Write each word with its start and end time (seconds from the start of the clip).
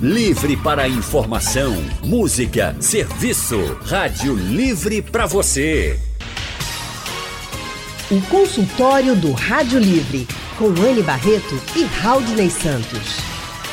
Livre 0.00 0.56
para 0.56 0.88
informação, 0.88 1.76
música, 2.04 2.76
serviço. 2.78 3.58
Rádio 3.84 4.32
Livre 4.32 5.02
para 5.02 5.26
você. 5.26 5.98
O 8.08 8.20
consultório 8.28 9.16
do 9.16 9.32
Rádio 9.32 9.80
Livre, 9.80 10.28
com 10.56 10.68
Anne 10.68 11.02
Barreto 11.02 11.60
e 11.74 11.82
Raudney 11.82 12.48
Santos. 12.48 13.16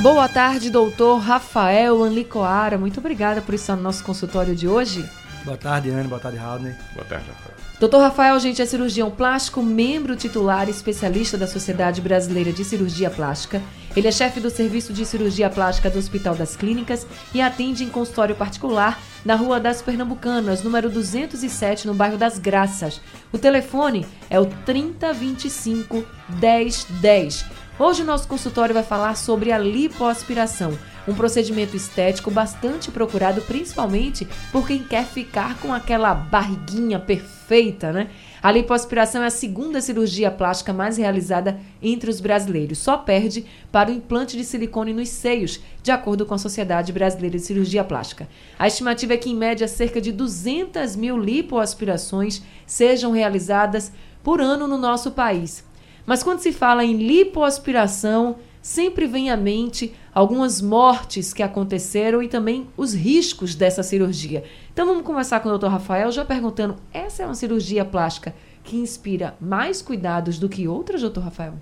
Boa 0.00 0.28
tarde, 0.28 0.70
doutor 0.70 1.18
Rafael 1.18 2.00
Anlicoara. 2.00 2.78
Muito 2.78 3.00
obrigada 3.00 3.40
por 3.40 3.52
estar 3.52 3.74
no 3.74 3.82
nosso 3.82 4.04
consultório 4.04 4.54
de 4.54 4.68
hoje. 4.68 5.04
Boa 5.44 5.56
tarde, 5.56 5.90
Anne. 5.90 6.06
Boa 6.06 6.20
tarde, 6.20 6.38
Raudney. 6.38 6.72
Boa 6.94 7.04
tarde, 7.04 7.26
Rafael. 7.26 7.56
Doutor 7.80 8.00
Rafael, 8.00 8.38
gente, 8.38 8.62
é 8.62 8.64
cirurgião 8.64 9.10
plástico, 9.10 9.60
membro 9.60 10.14
titular 10.14 10.68
e 10.68 10.70
especialista 10.70 11.36
da 11.36 11.48
Sociedade 11.48 12.00
Brasileira 12.00 12.52
de 12.52 12.64
Cirurgia 12.64 13.10
Plástica. 13.10 13.60
Ele 13.96 14.06
é 14.06 14.12
chefe 14.12 14.38
do 14.38 14.48
Serviço 14.48 14.92
de 14.92 15.04
Cirurgia 15.04 15.50
Plástica 15.50 15.90
do 15.90 15.98
Hospital 15.98 16.36
das 16.36 16.54
Clínicas 16.54 17.04
e 17.34 17.40
atende 17.40 17.82
em 17.82 17.88
consultório 17.88 18.36
particular 18.36 19.00
na 19.24 19.34
Rua 19.34 19.60
das 19.60 19.80
Pernambucanas, 19.80 20.62
número 20.62 20.90
207, 20.90 21.86
no 21.86 21.94
bairro 21.94 22.18
das 22.18 22.38
Graças. 22.38 23.00
O 23.32 23.38
telefone 23.38 24.06
é 24.28 24.38
o 24.40 24.46
3025 24.46 26.04
1010. 26.40 27.44
Hoje 27.84 28.02
o 28.02 28.06
nosso 28.06 28.28
consultório 28.28 28.72
vai 28.72 28.84
falar 28.84 29.16
sobre 29.16 29.50
a 29.50 29.58
lipoaspiração, 29.58 30.78
um 31.08 31.14
procedimento 31.14 31.76
estético 31.76 32.30
bastante 32.30 32.92
procurado 32.92 33.42
principalmente 33.42 34.24
por 34.52 34.68
quem 34.68 34.84
quer 34.84 35.04
ficar 35.04 35.58
com 35.58 35.74
aquela 35.74 36.14
barriguinha 36.14 37.00
perfeita, 37.00 37.92
né? 37.92 38.08
A 38.40 38.52
lipoaspiração 38.52 39.24
é 39.24 39.26
a 39.26 39.30
segunda 39.30 39.80
cirurgia 39.80 40.30
plástica 40.30 40.72
mais 40.72 40.96
realizada 40.96 41.58
entre 41.82 42.08
os 42.08 42.20
brasileiros. 42.20 42.78
Só 42.78 42.96
perde 42.96 43.44
para 43.72 43.90
o 43.90 43.92
implante 43.92 44.36
de 44.36 44.44
silicone 44.44 44.92
nos 44.92 45.08
seios, 45.08 45.58
de 45.82 45.90
acordo 45.90 46.24
com 46.24 46.34
a 46.34 46.38
Sociedade 46.38 46.92
Brasileira 46.92 47.36
de 47.36 47.44
Cirurgia 47.44 47.82
Plástica. 47.82 48.28
A 48.56 48.68
estimativa 48.68 49.14
é 49.14 49.16
que, 49.16 49.30
em 49.30 49.34
média, 49.34 49.66
cerca 49.66 50.00
de 50.00 50.12
200 50.12 50.94
mil 50.94 51.18
lipoaspirações 51.18 52.42
sejam 52.64 53.10
realizadas 53.10 53.90
por 54.22 54.40
ano 54.40 54.68
no 54.68 54.78
nosso 54.78 55.10
país. 55.10 55.64
Mas 56.04 56.22
quando 56.22 56.40
se 56.40 56.52
fala 56.52 56.84
em 56.84 56.96
lipoaspiração, 56.96 58.36
sempre 58.60 59.06
vem 59.06 59.30
à 59.30 59.36
mente 59.36 59.94
algumas 60.14 60.60
mortes 60.60 61.32
que 61.32 61.42
aconteceram 61.42 62.22
e 62.22 62.28
também 62.28 62.68
os 62.76 62.94
riscos 62.94 63.54
dessa 63.54 63.82
cirurgia. 63.82 64.44
Então 64.72 64.86
vamos 64.86 65.04
conversar 65.04 65.40
com 65.40 65.48
o 65.48 65.58
Dr. 65.58 65.66
Rafael 65.66 66.10
já 66.12 66.24
perguntando: 66.24 66.76
essa 66.92 67.22
é 67.22 67.26
uma 67.26 67.34
cirurgia 67.34 67.84
plástica 67.84 68.34
que 68.62 68.76
inspira 68.76 69.34
mais 69.40 69.82
cuidados 69.82 70.38
do 70.38 70.48
que 70.48 70.68
outras, 70.68 71.02
Dr. 71.02 71.20
Rafael? 71.20 71.54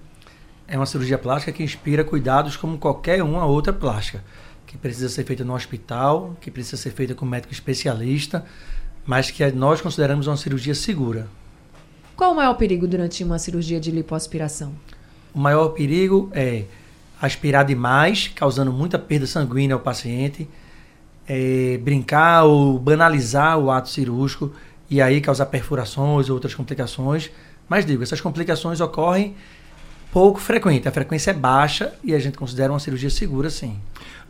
É 0.69 0.77
uma 0.77 0.87
cirurgia 0.87 1.19
plástica 1.19 1.53
que 1.53 1.65
inspira 1.65 2.05
cuidados 2.05 2.57
como 2.57 2.79
qualquer 2.79 3.23
uma 3.23 3.45
outra 3.45 3.73
plástica, 3.73 4.23
que 4.67 4.79
precisa 4.79 5.09
ser 5.09 5.25
feita 5.25 5.43
no 5.43 5.55
hospital, 5.55 6.37
que 6.41 6.51
precisa 6.51 6.77
ser 6.77 6.91
feita 6.91 7.15
com 7.15 7.27
médico 7.27 7.53
especialista, 7.53 8.45
mas 9.05 9.31
que 9.31 9.45
nós 9.51 9.81
consideramos 9.81 10.29
uma 10.29 10.37
cirurgia 10.37 10.75
segura. 10.75 11.27
Qual 12.21 12.33
o 12.33 12.37
maior 12.37 12.53
perigo 12.53 12.87
durante 12.87 13.25
uma 13.25 13.39
cirurgia 13.39 13.81
de 13.81 13.91
lipoaspiração? 13.91 14.75
O 15.33 15.39
maior 15.39 15.71
perigo 15.71 16.31
é 16.35 16.65
aspirar 17.19 17.65
demais, 17.65 18.29
causando 18.29 18.71
muita 18.71 18.99
perda 18.99 19.27
sanguínea 19.27 19.75
ao 19.75 19.81
paciente, 19.81 20.47
é, 21.27 21.81
brincar 21.83 22.45
ou 22.45 22.79
banalizar 22.79 23.59
o 23.59 23.71
ato 23.71 23.89
cirúrgico 23.89 24.53
e 24.91 25.01
aí 25.01 25.23
causar 25.23 25.47
perfurações 25.47 26.29
ou 26.29 26.35
outras 26.35 26.55
complicações. 26.55 27.31
Mas 27.67 27.87
digo, 27.87 28.03
essas 28.03 28.21
complicações 28.21 28.83
ocorrem 28.83 29.35
pouco 30.13 30.41
frequente, 30.41 30.87
a 30.87 30.93
frequência 30.93 31.31
é 31.31 31.35
baixa 31.35 31.95
e 32.05 32.15
a 32.15 32.19
gente 32.19 32.37
considera 32.37 32.71
uma 32.71 32.81
cirurgia 32.81 33.09
segura 33.09 33.49
sim. 33.49 33.81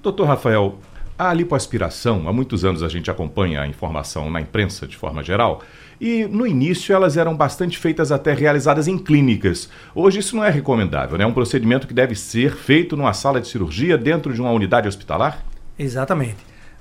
Doutor 0.01 0.29
Rafael, 0.29 0.79
a 1.21 1.35
lipoaspiração, 1.35 2.27
há 2.27 2.33
muitos 2.33 2.65
anos 2.65 2.83
a 2.83 2.89
gente 2.89 3.11
acompanha 3.11 3.61
a 3.61 3.67
informação 3.67 4.31
na 4.31 4.41
imprensa 4.41 4.87
de 4.87 4.97
forma 4.97 5.23
geral, 5.23 5.63
e 6.01 6.25
no 6.25 6.47
início 6.47 6.95
elas 6.95 7.19
eram 7.19 7.37
bastante 7.37 7.77
feitas 7.77 8.11
até 8.11 8.33
realizadas 8.33 8.89
em 8.89 8.97
clínicas. 8.97 9.69
Hoje 9.95 10.21
isso 10.21 10.35
não 10.35 10.43
é 10.43 10.49
recomendável, 10.49 11.19
né? 11.19 11.25
É 11.25 11.27
um 11.27 11.35
procedimento 11.35 11.87
que 11.87 11.93
deve 11.93 12.15
ser 12.15 12.57
feito 12.57 12.97
numa 12.97 13.13
sala 13.13 13.39
de 13.39 13.49
cirurgia 13.49 13.99
dentro 13.99 14.33
de 14.33 14.41
uma 14.41 14.51
unidade 14.51 14.89
hospitalar? 14.89 15.45
Exatamente. 15.79 16.39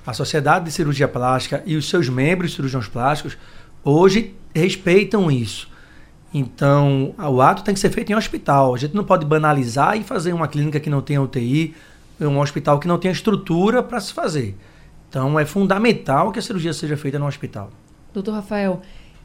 A 0.08 0.14
Sociedade 0.14 0.64
de 0.64 0.72
Cirurgia 0.72 1.10
Plástica 1.10 1.62
e 1.66 1.76
os 1.76 1.90
seus 1.90 2.08
membros 2.08 2.54
cirurgiões 2.54 2.88
plásticos 2.88 3.38
hoje 3.84 4.34
respeitam 4.56 5.30
isso. 5.30 5.70
Então, 6.34 7.14
o 7.18 7.42
ato 7.42 7.62
tem 7.62 7.74
que 7.74 7.80
ser 7.82 7.90
feito 7.90 8.10
em 8.10 8.16
hospital. 8.16 8.74
A 8.74 8.78
gente 8.78 8.96
não 8.96 9.04
pode 9.04 9.26
banalizar 9.26 9.98
e 9.98 10.04
fazer 10.04 10.32
uma 10.32 10.48
clínica 10.48 10.80
que 10.80 10.90
não 10.90 11.02
tenha 11.02 11.22
UTI, 11.22 11.76
um 12.28 12.40
hospital 12.40 12.80
que 12.80 12.88
não 12.88 12.98
tenha 12.98 13.12
estrutura 13.12 13.82
para 13.82 14.00
se 14.00 14.14
fazer. 14.14 14.58
Então, 15.10 15.40
é 15.40 15.46
fundamental 15.46 16.32
que 16.32 16.40
a 16.40 16.42
cirurgia 16.42 16.74
seja 16.74 16.96
feita 16.96 17.18
no 17.18 17.26
hospital. 17.26 17.70
Doutor 18.14 18.34
Rafael, 18.34 18.82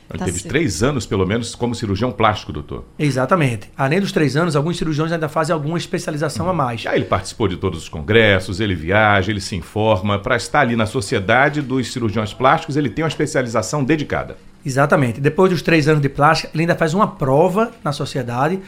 Ele 0.10 0.20
tá 0.20 0.26
teve 0.26 0.40
certo. 0.40 0.50
três 0.50 0.84
anos, 0.84 1.06
pelo 1.06 1.26
menos, 1.26 1.56
como 1.56 1.74
cirurgião 1.74 2.12
plástico, 2.12 2.52
doutor. 2.52 2.86
Exatamente. 2.98 3.70
Além 3.76 4.00
dos 4.00 4.12
três 4.12 4.36
anos, 4.36 4.56
alguns 4.56 4.78
cirurgiões 4.78 5.12
ainda 5.12 5.30
fazem 5.30 5.54
alguma 5.54 5.78
especialização 5.78 6.50
a 6.50 6.54
mais. 6.54 6.82
Já 6.82 6.96
ele 6.96 7.06
participou 7.06 7.48
de 7.48 7.58
todos 7.58 7.84
os 7.84 7.90
congressos, 7.90 8.60
ele 8.60 8.76
viaja, 8.76 9.32
ele 9.32 9.42
se 9.42 9.56
informa. 9.56 10.20
Para 10.20 10.36
estar 10.36 10.62
ali 10.62 10.76
na 10.76 10.86
sociedade 10.86 11.62
dos 11.62 11.92
cirurgiões 11.92 12.34
plásticos, 12.34 12.78
ele 12.78 12.90
tem 12.90 13.04
uma 13.04 13.10
especialização 13.10 13.84
dedicada. 13.84 14.38
Exatamente. 14.66 15.20
Depois 15.20 15.52
dos 15.52 15.62
três 15.62 15.88
anos 15.88 16.02
de 16.02 16.10
plástica, 16.10 16.50
ele 16.54 16.64
ainda 16.64 16.76
faz 16.76 16.94
uma 16.94 17.08
prova 17.08 17.72
na 17.84 17.92
sociedade 17.92 18.60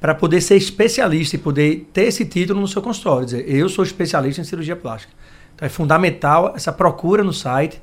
para 0.00 0.14
poder 0.14 0.40
ser 0.40 0.56
especialista 0.56 1.36
e 1.36 1.38
poder 1.38 1.88
ter 1.92 2.04
esse 2.04 2.24
título 2.24 2.60
no 2.60 2.68
seu 2.68 2.80
consultório. 2.80 3.26
Dizer, 3.26 3.44
eu 3.48 3.68
sou 3.68 3.84
especialista 3.84 4.40
em 4.40 4.44
cirurgia 4.44 4.76
plástica. 4.76 5.12
Então 5.54 5.66
é 5.66 5.68
fundamental 5.68 6.54
essa 6.56 6.72
procura 6.72 7.22
no 7.22 7.32
site 7.32 7.80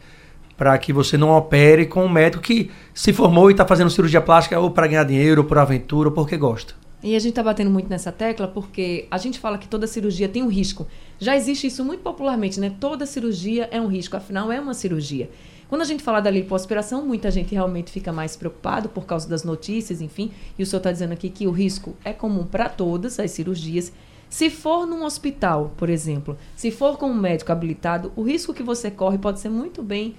para 0.58 0.78
que 0.78 0.92
você 0.92 1.18
não 1.18 1.30
opere 1.30 1.86
com 1.86 2.04
um 2.04 2.10
médico 2.10 2.42
que 2.42 2.72
se 2.94 3.14
formou 3.14 3.50
e 3.50 3.54
está 3.54 3.66
fazendo 3.66 3.92
cirurgia 3.92 4.20
plástica 4.20 4.60
ou 4.60 4.72
para 4.72 4.88
ganhar 4.88 5.04
dinheiro, 5.04 5.42
ou 5.42 5.48
por 5.48 5.60
aventura, 5.60 6.10
ou 6.10 6.16
porque 6.16 6.36
gosta. 6.36 6.74
E 7.04 7.16
a 7.16 7.20
gente 7.20 7.30
está 7.30 7.44
batendo 7.44 7.70
muito 7.70 7.88
nessa 7.88 8.12
tecla 8.12 8.48
porque 8.48 9.08
a 9.12 9.20
gente 9.20 9.38
fala 9.38 9.60
que 9.60 9.68
toda 9.68 9.86
cirurgia 9.86 10.28
tem 10.28 10.42
um 10.42 10.50
risco. 10.50 10.88
Já 11.20 11.36
existe 11.36 11.68
isso 11.68 11.86
muito 11.86 12.02
popularmente, 12.02 12.60
né? 12.60 12.74
Toda 12.80 13.06
cirurgia 13.06 13.70
é 13.72 13.80
um 13.80 13.88
risco, 13.88 14.18
afinal 14.18 14.52
é 14.52 14.60
uma 14.60 14.74
cirurgia. 14.74 15.30
Quando 15.70 15.82
a 15.82 15.86
gente 15.86 16.02
fala 16.02 16.22
da 16.22 16.32
lipoaspiração, 16.32 17.06
muita 17.06 17.30
gente 17.30 17.54
realmente 17.54 17.92
fica 17.92 18.12
mais 18.12 18.36
preocupado 18.36 18.90
por 18.90 19.06
causa 19.06 19.30
das 19.30 19.44
notícias, 19.44 20.02
enfim. 20.02 20.32
E 20.58 20.64
o 20.64 20.66
senhor 20.66 20.80
está 20.80 20.92
dizendo 20.92 21.12
aqui 21.12 21.30
que 21.30 21.46
o 21.46 21.52
risco 21.52 21.96
é 22.04 22.14
comum 22.14 22.46
para 22.46 22.68
todas 22.68 23.20
as 23.20 23.30
cirurgias. 23.32 23.92
Se 24.30 24.50
for 24.50 24.88
num 24.88 25.04
hospital, 25.04 25.74
por 25.78 25.90
exemplo, 25.90 26.38
se 26.56 26.72
for 26.72 26.98
com 26.98 27.08
um 27.08 27.14
médico 27.14 27.52
habilitado, 27.52 28.12
o 28.16 28.24
risco 28.24 28.54
que 28.54 28.64
você 28.64 28.90
corre 28.90 29.18
pode 29.18 29.40
ser 29.40 29.50
muito 29.50 29.84
bem 29.84 30.16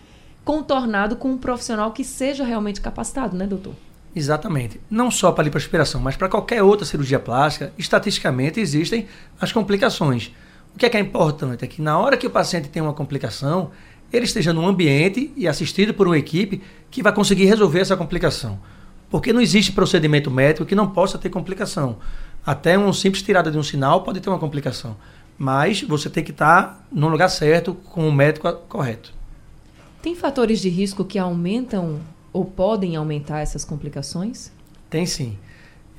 contornado 0.48 1.14
com 1.14 1.32
um 1.32 1.36
profissional 1.36 1.92
que 1.92 2.02
seja 2.02 2.42
realmente 2.42 2.80
capacitado, 2.80 3.36
né, 3.36 3.46
doutor? 3.46 3.74
Exatamente. 4.16 4.80
Não 4.88 5.10
só 5.10 5.30
para 5.30 5.44
lipoaspiração, 5.44 6.00
mas 6.00 6.16
para 6.16 6.26
qualquer 6.26 6.62
outra 6.62 6.86
cirurgia 6.86 7.18
plástica, 7.18 7.70
estatisticamente 7.76 8.58
existem 8.58 9.06
as 9.38 9.52
complicações. 9.52 10.32
O 10.74 10.78
que 10.78 10.86
é 10.86 10.88
que 10.88 10.96
é 10.96 11.00
importante 11.00 11.66
é 11.66 11.68
que 11.68 11.82
na 11.82 11.98
hora 11.98 12.16
que 12.16 12.26
o 12.26 12.30
paciente 12.30 12.70
tem 12.70 12.80
uma 12.80 12.94
complicação, 12.94 13.72
ele 14.10 14.24
esteja 14.24 14.50
num 14.54 14.66
ambiente 14.66 15.30
e 15.36 15.46
assistido 15.46 15.92
por 15.92 16.06
uma 16.06 16.16
equipe 16.16 16.62
que 16.90 17.02
vai 17.02 17.12
conseguir 17.12 17.44
resolver 17.44 17.80
essa 17.80 17.94
complicação. 17.94 18.58
Porque 19.10 19.34
não 19.34 19.42
existe 19.42 19.72
procedimento 19.72 20.30
médico 20.30 20.64
que 20.64 20.74
não 20.74 20.88
possa 20.88 21.18
ter 21.18 21.28
complicação. 21.28 21.98
Até 22.46 22.78
uma 22.78 22.94
simples 22.94 23.22
tirada 23.22 23.50
de 23.50 23.58
um 23.58 23.62
sinal 23.62 24.02
pode 24.02 24.18
ter 24.18 24.30
uma 24.30 24.38
complicação. 24.38 24.96
Mas 25.36 25.82
você 25.82 26.08
tem 26.08 26.24
que 26.24 26.30
estar 26.30 26.86
no 26.90 27.08
lugar 27.08 27.28
certo, 27.28 27.74
com 27.74 28.08
o 28.08 28.12
médico 28.12 28.50
correto. 28.66 29.17
Tem 30.00 30.14
fatores 30.14 30.60
de 30.60 30.68
risco 30.68 31.04
que 31.04 31.18
aumentam 31.18 32.00
ou 32.32 32.44
podem 32.44 32.94
aumentar 32.94 33.40
essas 33.40 33.64
complicações? 33.64 34.52
Tem 34.88 35.04
sim. 35.04 35.36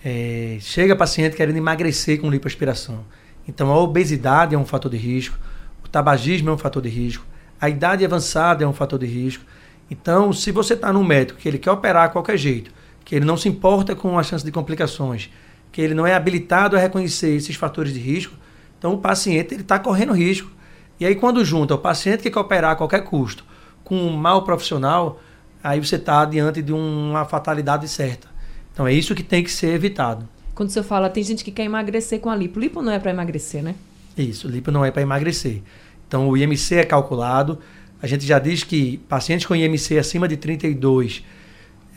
É, 0.04 0.58
chega 0.62 0.96
paciente 0.96 1.36
querendo 1.36 1.58
emagrecer 1.58 2.22
com 2.22 2.30
lipoaspiração. 2.30 3.04
Então 3.46 3.70
a 3.72 3.78
obesidade 3.78 4.56
é 4.56 4.58
um 4.58 4.66
fator 4.66 4.90
de 4.90 4.98
risco, 4.98 5.38
o 5.84 5.90
tabagismo 5.90 6.50
é 6.50 6.54
um 6.54 6.58
fator 6.58 6.82
de 6.82 6.88
risco, 6.88 7.26
a 7.60 7.68
idade 7.68 8.06
avançada 8.06 8.64
é 8.64 8.68
um 8.68 8.72
fator 8.72 8.98
de 8.98 9.06
risco. 9.06 9.44
Então, 9.92 10.32
se 10.32 10.52
você 10.52 10.76
está 10.76 10.94
num 10.94 11.04
médico 11.04 11.40
que 11.40 11.50
ele 11.50 11.58
quer 11.58 11.72
operar 11.72 12.06
a 12.06 12.10
qualquer 12.10 12.38
jeito, 12.38 12.72
que 13.04 13.16
ele 13.16 13.26
não 13.26 13.36
se 13.36 13.50
importa 13.50 13.96
com 13.96 14.18
a 14.18 14.24
chance 14.24 14.46
de 14.46 14.52
complicações, 14.52 15.30
que 15.72 15.82
ele 15.82 15.94
não 15.96 16.08
é 16.08 16.14
habilitado 16.14 16.78
a 16.78 16.80
reconhecer 16.80 17.36
esses 17.36 17.56
fatores 17.56 17.94
de 17.94 18.00
risco, 18.00 18.36
então 18.78 18.94
o 18.94 19.00
paciente 19.00 19.56
está 19.56 19.78
correndo 19.78 20.14
risco. 20.14 20.50
E 21.00 21.06
aí, 21.06 21.16
quando 21.16 21.44
junta 21.44 21.74
o 21.74 21.80
paciente 21.80 22.22
que 22.22 22.30
quer 22.30 22.40
operar 22.40 22.72
a 22.72 22.76
qualquer 22.76 23.04
custo 23.04 23.49
com 23.84 23.96
um 23.96 24.16
mau 24.16 24.44
profissional, 24.44 25.20
aí 25.64 25.80
você 25.80 25.96
está 25.96 26.26
diante 26.26 26.62
de 26.62 26.72
uma 26.74 27.26
fatalidade 27.26 27.88
certa. 27.88 28.28
Então 28.74 28.88
é 28.88 28.94
isso 28.94 29.14
que 29.16 29.24
tem 29.24 29.44
que 29.44 29.52
ser 29.52 29.74
evitado. 29.74 30.28
Quando 30.56 30.70
você 30.70 30.84
fala, 30.84 31.10
tem 31.10 31.24
gente 31.24 31.44
que 31.44 31.52
quer 31.52 31.64
emagrecer 31.64 32.20
com 32.20 32.30
a 32.30 32.36
lipo. 32.36 32.60
Lipo 32.60 32.82
não 32.82 32.92
é 32.92 33.00
para 33.00 33.12
emagrecer, 33.12 33.64
né? 33.64 33.76
Isso, 34.18 34.48
lipo 34.48 34.72
não 34.72 34.84
é 34.84 34.92
para 34.92 35.02
emagrecer. 35.02 35.62
Então 36.08 36.28
o 36.28 36.36
IMC 36.36 36.76
é 36.76 36.84
calculado. 36.84 37.60
A 38.02 38.08
gente 38.08 38.26
já 38.26 38.40
diz 38.40 38.64
que 38.64 38.98
pacientes 39.10 39.46
com 39.46 39.56
IMC 39.56 39.98
acima 39.98 40.28
de 40.28 40.38
32 40.38 41.24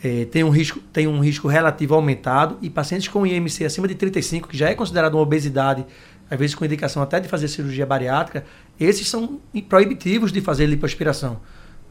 é, 0.03 0.25
tem, 0.25 0.43
um 0.43 0.49
risco, 0.49 0.79
tem 0.91 1.07
um 1.07 1.19
risco 1.21 1.47
relativo 1.47 1.95
aumentado 1.95 2.57
e 2.61 2.69
pacientes 2.69 3.07
com 3.07 3.25
IMC 3.25 3.63
acima 3.63 3.87
de 3.87 3.95
35, 3.95 4.49
que 4.49 4.57
já 4.57 4.69
é 4.69 4.75
considerado 4.75 5.13
uma 5.15 5.21
obesidade, 5.21 5.85
às 6.29 6.37
vezes 6.37 6.53
com 6.53 6.65
indicação 6.65 7.01
até 7.01 7.21
de 7.21 7.29
fazer 7.29 7.47
cirurgia 7.47 7.85
bariátrica, 7.85 8.45
esses 8.77 9.07
são 9.07 9.39
proibitivos 9.69 10.31
de 10.31 10.41
fazer 10.41 10.65
lipoaspiração. 10.65 11.39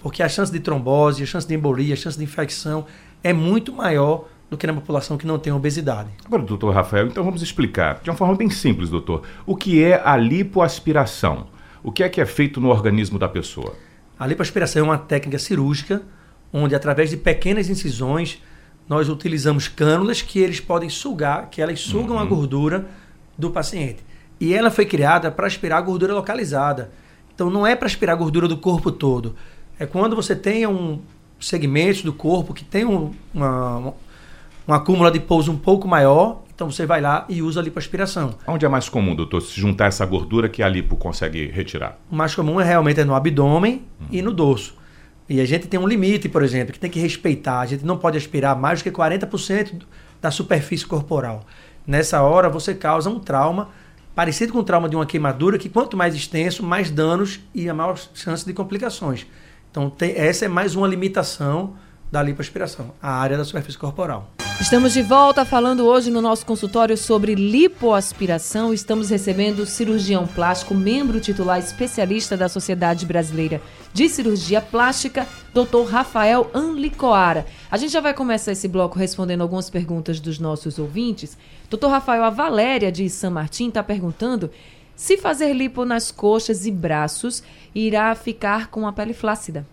Porque 0.03 0.23
a 0.23 0.29
chance 0.29 0.51
de 0.51 0.61
trombose, 0.61 1.23
a 1.23 1.27
chance 1.27 1.47
de 1.47 1.55
embolia, 1.55 1.95
a 1.95 1.97
chance 1.97 2.19
de 2.19 2.25
infecção 2.25 2.87
é 3.23 3.33
muito 3.33 3.73
maior 3.73 4.29
do 4.51 4.57
que 4.59 4.67
na 4.67 4.75
população 4.75 5.17
que 5.17 5.27
não 5.27 5.39
tem 5.39 5.53
obesidade. 5.53 6.11
Agora, 6.25 6.43
doutor 6.43 6.75
Rafael, 6.75 7.07
então 7.07 7.25
vamos 7.25 7.41
explicar, 7.41 8.01
de 8.03 8.11
uma 8.11 8.17
forma 8.17 8.35
bem 8.35 8.51
simples, 8.51 8.91
doutor, 8.91 9.23
o 9.47 9.57
que 9.57 9.83
é 9.83 10.03
a 10.05 10.17
lipoaspiração? 10.17 11.47
O 11.83 11.91
que 11.91 12.03
é 12.03 12.09
que 12.09 12.21
é 12.21 12.27
feito 12.27 12.61
no 12.61 12.69
organismo 12.69 13.19
da 13.19 13.29
pessoa? 13.29 13.75
A 14.19 14.27
lipoaspiração 14.27 14.81
é 14.81 14.85
uma 14.85 14.99
técnica 14.99 15.39
cirúrgica 15.39 16.03
onde 16.53 16.75
através 16.75 17.11
de 17.11 17.17
pequenas 17.17 17.69
incisões 17.69 18.43
nós 18.89 19.09
utilizamos 19.09 19.69
cânulas 19.69 20.21
que 20.21 20.39
eles 20.39 20.61
podem 20.61 20.89
sugar, 20.89 21.49
que 21.51 21.63
elas 21.63 21.81
sugam 21.81 22.17
uhum. 22.17 22.23
a 22.23 22.25
gordura 22.25 22.87
do 23.39 23.51
paciente. 23.51 24.05
E 24.39 24.53
ela 24.53 24.71
foi 24.71 24.85
criada 24.85 25.31
para 25.31 25.47
aspirar 25.47 25.79
a 25.79 25.81
gordura 25.81 26.13
localizada. 26.13 26.93
Então 27.35 27.49
não 27.49 27.67
é 27.67 27.75
para 27.75 27.87
aspirar 27.87 28.13
a 28.13 28.17
gordura 28.17 28.47
do 28.47 28.59
corpo 28.59 28.91
todo. 28.91 29.35
É 29.79 29.87
quando 29.87 30.15
você 30.15 30.37
tem 30.37 30.67
um 30.67 31.01
segmento 31.41 32.05
do 32.05 32.13
corpo 32.13 32.55
que 32.55 32.65
tem 32.65 32.85
um, 32.85 33.13
uma, 33.35 33.95
um 34.67 34.73
acúmulo 34.73 35.11
de 35.11 35.21
pouso 35.21 35.51
um 35.51 35.57
pouco 35.57 35.89
maior, 35.89 36.43
então 36.55 36.71
você 36.71 36.87
vai 36.87 37.01
lá 37.01 37.27
e 37.29 37.43
usa 37.43 37.61
a 37.61 37.63
lipoaspiração. 37.63 38.35
Onde 38.47 38.65
é 38.65 38.69
mais 38.69 38.89
comum, 38.89 39.15
doutor, 39.15 39.41
se 39.41 39.61
juntar 39.61 39.87
essa 39.87 40.07
gordura 40.07 40.49
que 40.49 40.63
a 40.63 40.69
lipo 40.69 40.97
consegue 40.97 41.47
retirar? 41.49 41.99
O 42.11 42.15
mais 42.15 42.35
comum 42.35 42.61
é 42.61 42.65
realmente 42.65 43.01
é 43.01 43.05
no 43.05 43.15
abdômen 43.15 43.83
uhum. 44.01 44.07
e 44.11 44.23
no 44.23 44.33
dorso. 44.33 44.77
E 45.29 45.41
a 45.41 45.45
gente 45.45 45.67
tem 45.67 45.81
um 45.81 45.87
limite, 45.87 46.29
por 46.29 46.43
exemplo, 46.43 46.73
que 46.73 46.79
tem 46.79 46.91
que 46.91 47.01
respeitar. 47.01 47.61
A 47.61 47.67
gente 47.67 47.85
não 47.85 47.97
pode 47.97 48.19
aspirar 48.19 48.55
mais 48.55 48.81
do 48.81 48.85
que 48.85 48.91
40% 48.91 49.83
da 50.21 50.31
superfície 50.31 50.87
corporal. 50.87 51.45
Nessa 51.87 52.23
hora, 52.23 52.49
você 52.49 52.75
causa 52.75 53.09
um 53.09 53.19
trauma 53.19 53.69
parecido 54.15 54.53
com 54.53 54.59
o 54.59 54.63
trauma 54.63 54.89
de 54.89 54.95
uma 54.95 55.07
queimadura, 55.07 55.59
que 55.59 55.69
quanto 55.69 55.97
mais 55.97 56.15
extenso, 56.15 56.63
mais 56.63 56.91
danos 56.91 57.41
e 57.55 57.69
a 57.69 57.75
maior 57.75 57.99
chance 58.15 58.45
de 58.45 58.53
complicações. 58.53 59.27
Então, 59.73 59.89
tem, 59.89 60.15
essa 60.15 60.45
é 60.45 60.49
mais 60.49 60.77
uma 60.77 60.87
limitação 60.87 61.73
da 62.11 62.23
lipoaspiração, 62.23 62.93
a 63.01 63.11
área 63.11 63.39
da 63.39 63.45
superfície 63.45 63.79
corporal. 63.79 64.31
Estamos 64.61 64.93
de 64.93 65.01
volta 65.01 65.47
falando 65.47 65.87
hoje 65.87 66.11
no 66.11 66.21
nosso 66.21 66.45
consultório 66.45 66.95
sobre 66.95 67.35
lipoaspiração. 67.35 68.75
Estamos 68.75 69.09
recebendo 69.09 69.61
o 69.61 69.67
cirurgião 69.67 70.27
plástico, 70.27 70.75
membro 70.75 71.19
titular 71.21 71.59
especialista 71.59 72.37
da 72.37 72.51
Sociedade 72.51 73.07
Brasileira 73.07 73.63
de 73.95 74.11
Cirurgia 74.11 74.61
Plástica, 74.61 75.27
Dr. 75.55 75.91
Rafael 75.91 76.51
Anlicoara. 76.53 77.47
A 77.71 77.79
gente 77.79 77.95
já 77.95 78.01
vai 78.03 78.13
começar 78.13 78.53
esse 78.53 78.69
bloco 78.69 78.99
respondendo 78.99 79.41
algumas 79.41 79.71
perguntas 79.71 80.21
dos 80.21 80.39
nossos 80.39 80.79
ouvintes. 80.79 81.37
Dr. 81.71 81.87
Rafael, 81.87 82.25
a 82.25 82.31
Valéria 82.31 82.93
de 82.93 83.09
São 83.09 83.31
Martin 83.31 83.69
está 83.69 83.83
perguntando 83.83 84.51
se 84.97 85.17
fazer 85.17 85.53
lipo 85.53 85.85
nas 85.85 86.11
coxas 86.11 86.67
e 86.67 86.71
braços 86.71 87.43
irá 87.75 88.15
ficar 88.15 88.69
com 88.69 88.87
a 88.87 88.93
pele 88.93 89.15
flácida. 89.15 89.67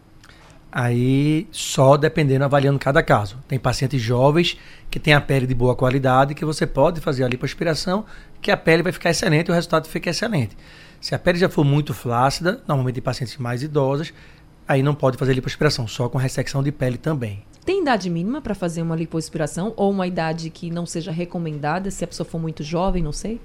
Aí 0.72 1.48
só 1.52 1.98
dependendo, 1.98 2.46
avaliando 2.46 2.78
cada 2.78 3.02
caso. 3.02 3.38
Tem 3.48 3.58
pacientes 3.58 4.02
jovens 4.02 4.58
que 4.90 5.00
têm 5.00 5.14
a 5.14 5.22
pele 5.22 5.48
de 5.48 5.56
boa 5.56 5.76
qualidade, 5.76 6.36
que 6.36 6.46
você 6.46 6.68
pode 6.68 7.02
fazer 7.02 7.24
a 7.24 7.28
lipoaspiração, 7.28 8.06
que 8.42 8.52
a 8.52 8.58
pele 8.58 8.84
vai 8.84 8.92
ficar 8.92 9.10
excelente 9.10 9.48
e 9.48 9.52
o 9.52 9.54
resultado 9.54 9.88
fica 9.88 10.10
excelente. 10.10 10.56
Se 11.02 11.16
a 11.16 11.20
pele 11.20 11.40
já 11.40 11.50
for 11.50 11.64
muito 11.64 11.94
flácida, 11.94 12.62
normalmente 12.68 13.00
em 13.00 13.02
pacientes 13.02 13.38
mais 13.38 13.64
idosos, 13.64 14.14
aí 14.68 14.84
não 14.84 14.94
pode 14.94 15.18
fazer 15.18 15.34
lipoaspiração, 15.34 15.88
só 15.88 16.08
com 16.08 16.18
ressecção 16.18 16.62
de 16.62 16.72
pele 16.72 16.98
também. 16.98 17.44
Tem 17.66 17.82
idade 17.82 18.10
mínima 18.10 18.42
para 18.42 18.54
fazer 18.54 18.82
uma 18.82 18.96
lipoaspiração 18.96 19.74
ou 19.76 19.92
uma 19.92 20.06
idade 20.06 20.50
que 20.50 20.70
não 20.70 20.86
seja 20.86 21.12
recomendada 21.12 21.90
se 21.90 22.04
a 22.04 22.08
pessoa 22.08 22.28
for 22.28 22.40
muito 22.40 22.64
jovem, 22.64 23.02
não 23.02 23.12
sei? 23.12 23.40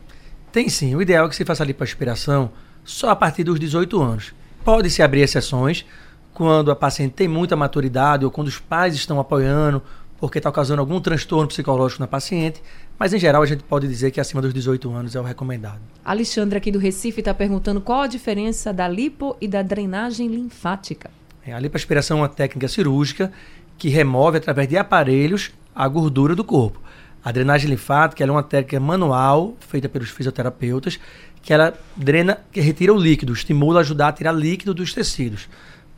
Tem 0.54 0.68
sim. 0.68 0.94
O 0.94 1.02
ideal 1.02 1.26
é 1.26 1.28
que 1.28 1.34
se 1.34 1.44
faça 1.44 1.64
a 1.64 1.66
lipoaspiração 1.66 2.52
só 2.84 3.10
a 3.10 3.16
partir 3.16 3.42
dos 3.42 3.58
18 3.58 4.00
anos. 4.00 4.32
Pode-se 4.64 5.02
abrir 5.02 5.22
exceções, 5.22 5.84
quando 6.32 6.70
a 6.70 6.76
paciente 6.76 7.10
tem 7.10 7.26
muita 7.26 7.56
maturidade 7.56 8.24
ou 8.24 8.30
quando 8.30 8.46
os 8.46 8.60
pais 8.60 8.94
estão 8.94 9.18
apoiando 9.18 9.82
porque 10.16 10.38
está 10.38 10.52
causando 10.52 10.78
algum 10.78 11.00
transtorno 11.00 11.48
psicológico 11.48 12.00
na 12.00 12.06
paciente, 12.06 12.62
mas 12.96 13.12
em 13.12 13.18
geral 13.18 13.42
a 13.42 13.46
gente 13.46 13.64
pode 13.64 13.88
dizer 13.88 14.12
que 14.12 14.20
acima 14.20 14.40
dos 14.40 14.54
18 14.54 14.92
anos 14.92 15.16
é 15.16 15.20
o 15.20 15.24
recomendado. 15.24 15.80
Alexandre 16.04 16.56
aqui 16.56 16.70
do 16.70 16.78
Recife 16.78 17.20
está 17.20 17.34
perguntando 17.34 17.80
qual 17.80 18.02
a 18.02 18.06
diferença 18.06 18.72
da 18.72 18.86
lipo 18.86 19.36
e 19.40 19.48
da 19.48 19.60
drenagem 19.60 20.28
linfática. 20.28 21.10
É, 21.44 21.52
a 21.52 21.58
lipoaspiração 21.58 22.18
é 22.18 22.20
uma 22.20 22.28
técnica 22.28 22.68
cirúrgica 22.68 23.32
que 23.76 23.88
remove 23.88 24.38
através 24.38 24.68
de 24.68 24.76
aparelhos 24.76 25.50
a 25.74 25.88
gordura 25.88 26.36
do 26.36 26.44
corpo. 26.44 26.83
A 27.24 27.32
drenagem 27.32 27.70
linfática 27.70 28.22
é 28.22 28.30
uma 28.30 28.42
técnica 28.42 28.78
manual 28.78 29.56
feita 29.60 29.88
pelos 29.88 30.10
fisioterapeutas 30.10 31.00
que 31.42 31.52
ela 31.52 31.74
drena, 31.96 32.38
que 32.52 32.60
retira 32.60 32.92
o 32.92 32.98
líquido, 32.98 33.32
estimula 33.32 33.80
a 33.80 33.82
ajudar 33.82 34.08
a 34.08 34.12
tirar 34.12 34.32
líquido 34.32 34.74
dos 34.74 34.92
tecidos 34.92 35.48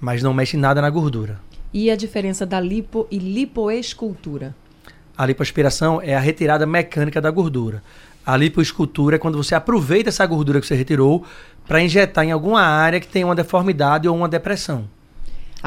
mas 0.00 0.22
não 0.22 0.34
mexe 0.34 0.56
nada 0.56 0.80
na 0.80 0.90
gordura. 0.90 1.40
E 1.72 1.90
a 1.90 1.96
diferença 1.96 2.46
da 2.46 2.60
lipo 2.60 3.06
e 3.10 3.18
lipoescultura? 3.18 4.54
A 5.16 5.26
lipoaspiração 5.26 6.00
é 6.02 6.14
a 6.14 6.20
retirada 6.20 6.66
mecânica 6.66 7.20
da 7.20 7.30
gordura. 7.30 7.82
A 8.24 8.36
lipoescultura 8.36 9.16
é 9.16 9.18
quando 9.18 9.42
você 9.42 9.54
aproveita 9.54 10.08
essa 10.08 10.26
gordura 10.26 10.60
que 10.60 10.66
você 10.66 10.74
retirou 10.74 11.24
para 11.66 11.82
injetar 11.82 12.24
em 12.24 12.32
alguma 12.32 12.60
área 12.60 13.00
que 13.00 13.08
tem 13.08 13.24
uma 13.24 13.34
deformidade 13.34 14.08
ou 14.08 14.16
uma 14.16 14.28
depressão. 14.28 14.88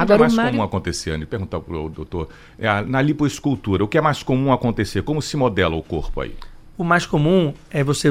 Agora, 0.00 0.04
o 0.04 0.06
que 0.06 0.12
é 0.12 0.18
mais 0.18 0.34
Mário... 0.34 0.50
comum 0.52 0.62
acontecer, 0.62 1.10
Anny? 1.10 1.26
Perguntar 1.26 1.60
para 1.60 1.76
o 1.76 1.88
doutor. 1.88 2.28
É, 2.58 2.82
na 2.82 3.02
lipoescultura, 3.02 3.84
o 3.84 3.88
que 3.88 3.98
é 3.98 4.00
mais 4.00 4.22
comum 4.22 4.52
acontecer? 4.52 5.02
Como 5.02 5.20
se 5.20 5.36
modela 5.36 5.76
o 5.76 5.82
corpo 5.82 6.20
aí? 6.20 6.34
O 6.78 6.84
mais 6.84 7.04
comum 7.04 7.52
é 7.70 7.84
você 7.84 8.08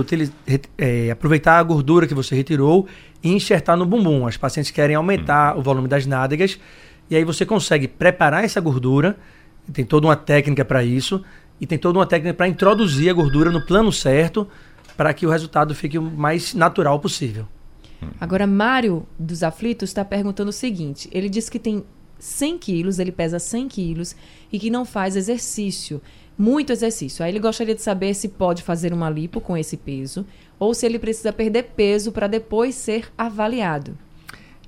é, 0.77 1.09
aproveitar 1.09 1.57
a 1.57 1.63
gordura 1.63 2.05
que 2.05 2.13
você 2.13 2.35
retirou 2.35 2.87
e 3.23 3.33
enxertar 3.33 3.75
no 3.75 3.85
bumbum. 3.85 4.27
As 4.27 4.37
pacientes 4.37 4.69
querem 4.69 4.95
aumentar 4.95 5.55
hum. 5.55 5.59
o 5.59 5.63
volume 5.63 5.87
das 5.87 6.05
nádegas 6.05 6.59
e 7.09 7.15
aí 7.15 7.23
você 7.23 7.45
consegue 7.45 7.87
preparar 7.87 8.43
essa 8.43 8.61
gordura. 8.61 9.17
Tem 9.73 9.83
toda 9.83 10.05
uma 10.05 10.15
técnica 10.15 10.63
para 10.63 10.83
isso 10.83 11.23
e 11.59 11.65
tem 11.65 11.77
toda 11.79 11.97
uma 11.97 12.05
técnica 12.05 12.35
para 12.35 12.47
introduzir 12.47 13.09
a 13.09 13.13
gordura 13.13 13.49
no 13.49 13.65
plano 13.65 13.91
certo 13.91 14.47
para 14.95 15.13
que 15.13 15.25
o 15.25 15.29
resultado 15.29 15.73
fique 15.73 15.97
o 15.97 16.03
mais 16.03 16.53
natural 16.53 16.99
possível. 16.99 17.47
Agora, 18.19 18.47
Mário 18.47 19.05
dos 19.17 19.43
Aflitos 19.43 19.89
está 19.89 20.05
perguntando 20.05 20.49
o 20.49 20.53
seguinte: 20.53 21.09
ele 21.11 21.29
diz 21.29 21.49
que 21.49 21.59
tem 21.59 21.83
100 22.19 22.57
quilos, 22.57 22.99
ele 22.99 23.11
pesa 23.11 23.39
100 23.39 23.67
quilos 23.67 24.15
e 24.51 24.59
que 24.59 24.69
não 24.69 24.85
faz 24.85 25.15
exercício 25.15 26.01
muito 26.37 26.71
exercício. 26.71 27.23
Aí 27.23 27.31
ele 27.31 27.39
gostaria 27.39 27.75
de 27.75 27.81
saber 27.81 28.13
se 28.13 28.29
pode 28.29 28.63
fazer 28.63 28.93
uma 28.93 29.09
lipo 29.09 29.41
com 29.41 29.57
esse 29.57 29.75
peso 29.75 30.25
ou 30.57 30.73
se 30.73 30.85
ele 30.85 30.97
precisa 30.97 31.33
perder 31.33 31.71
peso 31.75 32.13
para 32.13 32.27
depois 32.27 32.75
ser 32.75 33.11
avaliado. 33.17 33.97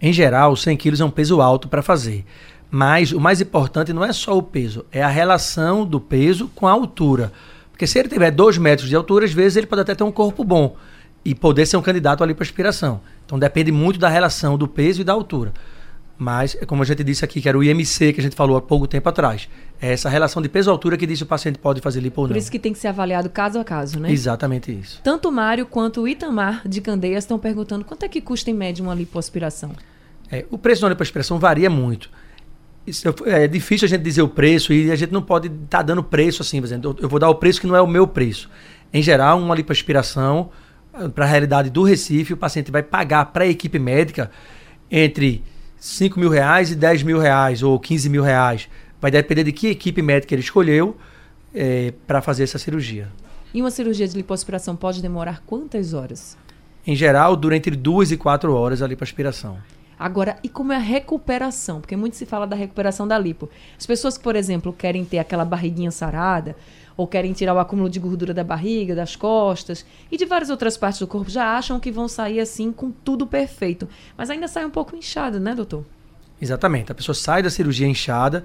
Em 0.02 0.12
geral, 0.12 0.56
100 0.56 0.76
quilos 0.76 1.00
é 1.00 1.06
um 1.06 1.10
peso 1.10 1.40
alto 1.40 1.70
para 1.70 1.82
fazer. 1.82 2.26
Mas 2.70 3.12
o 3.14 3.20
mais 3.20 3.40
importante 3.40 3.94
não 3.94 4.04
é 4.04 4.12
só 4.12 4.38
o 4.38 4.44
peso, 4.44 4.86
é 4.92 5.02
a 5.02 5.10
relação 5.10 5.86
do 5.86 6.00
peso 6.00 6.50
com 6.56 6.68
a 6.68 6.72
altura. 6.72 7.32
Porque 7.72 7.88
se 7.88 8.00
ele 8.00 8.10
tiver 8.10 8.32
2 8.32 8.58
metros 8.58 8.90
de 8.90 8.96
altura, 8.96 9.26
às 9.26 9.34
vezes 9.34 9.58
ele 9.58 9.68
pode 9.68 9.82
até 9.82 9.96
ter 9.96 10.04
um 10.04 10.12
corpo 10.12 10.44
bom 10.44 10.76
e 11.24 11.36
poder 11.36 11.66
ser 11.66 11.78
um 11.78 11.82
candidato 11.82 12.24
ali 12.24 12.34
para 12.34 12.44
aspiração. 12.44 13.02
Então 13.26 13.38
depende 13.38 13.72
muito 13.72 14.00
da 14.00 14.10
relação 14.10 14.58
do 14.58 14.68
peso 14.68 15.02
e 15.02 15.04
da 15.04 15.14
altura. 15.14 15.54
Mas, 16.24 16.56
como 16.68 16.84
a 16.84 16.86
gente 16.86 17.04
disse 17.04 17.26
aqui, 17.26 17.42
que 17.42 17.50
era 17.50 17.58
o 17.58 17.64
IMC 17.64 18.14
que 18.14 18.20
a 18.20 18.24
gente 18.24 18.36
falou 18.36 18.56
há 18.56 18.62
pouco 18.62 18.86
tempo 18.86 19.10
atrás. 19.10 19.50
É 19.82 19.92
essa 19.92 20.08
relação 20.08 20.40
de 20.40 20.48
peso-altura 20.48 20.96
que 20.96 21.08
diz 21.08 21.18
se 21.18 21.24
o 21.24 21.26
paciente 21.26 21.58
pode 21.58 21.82
fazer 21.82 22.00
lipo 22.00 22.22
ou 22.22 22.28
não. 22.28 22.36
Por 22.36 22.38
isso 22.38 22.52
que 22.52 22.60
tem 22.60 22.72
que 22.72 22.78
ser 22.78 22.90
avaliado 22.90 23.28
caso 23.28 23.58
a 23.58 23.64
caso, 23.64 24.00
né? 24.00 24.12
Exatamente 24.12 24.72
isso. 24.72 25.02
Tanto 25.04 25.30
o 25.30 25.32
Mário 25.32 25.66
quanto 25.66 26.02
o 26.02 26.08
Itamar 26.08 26.62
de 26.64 26.80
Candeias 26.80 27.24
estão 27.24 27.40
perguntando 27.40 27.84
quanto 27.84 28.04
é 28.04 28.08
que 28.08 28.22
custa 28.22 28.52
em 28.52 28.54
média 28.54 28.84
uma 28.84 28.94
lipoaspiração. 28.94 29.72
É, 30.32 30.46
o 30.52 30.60
preço 30.60 30.82
de 30.82 30.86
uma 30.86 30.90
lipoaspiração 30.92 31.40
varia 31.40 31.72
muito. 31.72 32.12
Isso 32.86 33.08
é, 33.26 33.46
é 33.46 33.48
difícil 33.48 33.88
a 33.88 33.90
gente 33.90 34.04
dizer 34.04 34.22
o 34.22 34.30
preço 34.30 34.72
e 34.72 34.92
a 34.92 34.96
gente 34.96 35.12
não 35.12 35.24
pode 35.24 35.48
estar 35.48 35.80
tá 35.80 35.82
dando 35.82 36.04
preço 36.04 36.44
assim, 36.44 36.60
por 36.60 36.68
exemplo, 36.68 36.96
eu 37.00 37.10
vou 37.10 37.20
dar 37.20 37.30
o 37.30 37.36
preço 37.36 37.60
que 37.60 37.66
não 37.66 37.76
é 37.76 37.82
o 37.82 37.88
meu 37.88 38.06
preço. 38.06 38.48
Em 38.94 39.02
geral, 39.02 39.40
uma 39.40 39.56
lipoaspiração, 39.56 40.52
para 41.14 41.26
a 41.26 41.28
realidade 41.28 41.70
do 41.70 41.84
Recife, 41.84 42.34
o 42.34 42.38
paciente 42.38 42.72
vai 42.72 42.84
pagar 42.84 43.26
para 43.26 43.44
a 43.44 43.48
equipe 43.48 43.80
médica 43.80 44.30
entre 44.90 45.44
5 45.78 46.20
mil 46.20 46.30
reais 46.30 46.72
e 46.72 46.76
10 46.76 47.04
mil 47.04 47.18
reais 47.18 47.64
ou 47.64 47.80
15 47.80 48.10
mil 48.10 48.24
reais. 48.24 48.70
Vai 49.00 49.10
depender 49.10 49.44
de 49.44 49.52
que 49.52 49.68
equipe 49.68 50.02
médica 50.02 50.36
ele 50.36 50.42
escolheu 50.42 50.96
é, 51.54 51.94
para 52.06 52.22
fazer 52.22 52.44
essa 52.44 52.60
cirurgia. 52.60 53.08
E 53.54 53.62
uma 53.62 53.72
cirurgia 53.72 54.08
de 54.08 54.16
lipoaspiração 54.16 54.76
pode 54.76 55.02
demorar 55.02 55.42
quantas 55.46 55.94
horas? 55.94 56.38
Em 56.86 56.96
geral, 56.96 57.36
dura 57.36 57.56
entre 57.56 57.76
duas 57.76 58.12
e 58.12 58.18
quatro 58.18 58.54
horas 58.54 58.82
a 58.82 58.88
lipoaspiração. 58.88 59.58
Agora, 60.00 60.38
e 60.44 60.50
como 60.50 60.74
é 60.74 60.78
a 60.78 60.80
recuperação? 60.80 61.80
Porque 61.80 61.96
muito 61.96 62.16
se 62.16 62.26
fala 62.26 62.48
da 62.48 62.56
recuperação 62.56 63.08
da 63.08 63.20
lipo. 63.20 63.48
As 63.78 63.86
pessoas 63.86 64.18
que, 64.18 64.24
por 64.24 64.36
exemplo, 64.36 64.74
querem 64.74 65.06
ter 65.06 65.20
aquela 65.20 65.46
barriguinha 65.46 65.92
sarada, 65.92 66.56
ou 66.96 67.08
querem 67.08 67.34
tirar 67.34 67.54
o 67.54 67.60
acúmulo 67.60 67.90
de 67.90 68.00
gordura 68.00 68.34
da 68.34 68.44
barriga, 68.44 68.96
das 68.96 69.16
costas 69.16 69.86
e 70.12 70.18
de 70.18 70.26
várias 70.26 70.50
outras 70.50 70.78
partes 70.78 71.00
do 71.00 71.08
corpo, 71.08 71.30
já 71.30 71.58
acham 71.58 71.80
que 71.80 71.92
vão 71.92 72.08
sair 72.08 72.40
assim 72.40 72.72
com 72.72 72.92
tudo 72.92 73.26
perfeito. 73.26 73.88
Mas 74.18 74.30
ainda 74.30 74.48
sai 74.48 74.66
um 74.66 74.70
pouco 74.70 74.96
inchado, 74.96 75.40
né, 75.40 75.56
doutor? 75.56 75.86
Exatamente. 76.42 76.92
A 76.92 76.96
pessoa 76.96 77.16
sai 77.16 77.44
da 77.44 77.50
cirurgia 77.50 77.88
inchada 77.88 78.44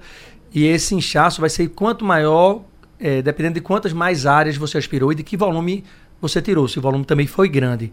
e 0.53 0.65
esse 0.65 0.93
inchaço 0.95 1.41
vai 1.41 1.49
ser 1.49 1.67
quanto 1.69 2.05
maior, 2.05 2.61
é, 2.99 3.21
dependendo 3.21 3.55
de 3.55 3.61
quantas 3.61 3.93
mais 3.93 4.25
áreas 4.25 4.55
você 4.55 4.77
aspirou 4.77 5.11
e 5.11 5.15
de 5.15 5.23
que 5.23 5.35
volume 5.35 5.83
você 6.21 6.41
tirou, 6.41 6.67
se 6.67 6.79
o 6.79 6.81
volume 6.81 7.05
também 7.05 7.27
foi 7.27 7.49
grande. 7.49 7.91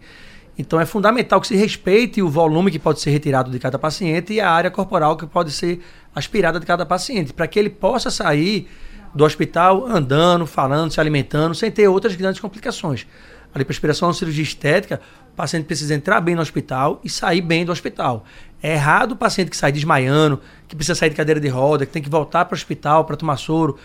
Então 0.57 0.79
é 0.79 0.85
fundamental 0.85 1.41
que 1.41 1.47
se 1.47 1.55
respeite 1.55 2.21
o 2.21 2.29
volume 2.29 2.71
que 2.71 2.79
pode 2.79 3.01
ser 3.01 3.11
retirado 3.11 3.51
de 3.51 3.59
cada 3.59 3.77
paciente 3.77 4.33
e 4.33 4.39
a 4.39 4.49
área 4.49 4.71
corporal 4.71 5.17
que 5.17 5.27
pode 5.27 5.51
ser 5.51 5.81
aspirada 6.13 6.59
de 6.59 6.65
cada 6.65 6.85
paciente, 6.85 7.33
para 7.33 7.45
que 7.47 7.59
ele 7.59 7.69
possa 7.69 8.09
sair 8.09 8.67
do 9.15 9.23
hospital 9.23 9.87
andando, 9.87 10.45
falando, 10.45 10.91
se 10.91 10.99
alimentando, 10.99 11.55
sem 11.55 11.71
ter 11.71 11.87
outras 11.87 12.13
grandes 12.15 12.41
complicações. 12.41 13.07
A 13.53 13.57
lipoaspiração 13.57 14.07
é 14.07 14.09
uma 14.09 14.13
cirurgia 14.13 14.43
estética, 14.43 14.99
o 15.31 15.35
paciente 15.35 15.65
precisa 15.65 15.95
entrar 15.95 16.19
bem 16.19 16.35
no 16.35 16.41
hospital 16.41 16.99
e 17.01 17.09
sair 17.09 17.39
bem 17.39 17.63
do 17.63 17.71
hospital. 17.71 18.25
É 18.61 18.73
errado 18.73 19.13
o 19.13 19.15
paciente 19.15 19.49
que 19.49 19.55
sai 19.55 19.71
desmaiando, 19.71 20.41
que 20.67 20.75
precisa 20.75 20.95
sair 20.95 21.09
de 21.09 21.15
cadeira 21.15 21.39
de 21.39 21.47
roda, 21.47 21.85
que 21.85 21.93
tem 21.93 22.01
que 22.01 22.09
voltar 22.09 22.43
para 22.43 22.53
o 22.53 22.57
hospital 22.57 23.05
para 23.05 23.15
tomar 23.15 23.37
soro. 23.37 23.77